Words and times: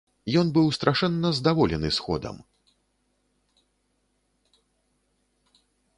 Ён 0.39 0.47
быў 0.55 0.69
страшэнна 0.77 1.29
здаволены 1.39 1.89
сходам. 1.99 2.35